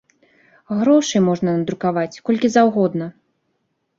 [0.79, 3.05] Грошай можна надрукаваць, колькі заўгодна.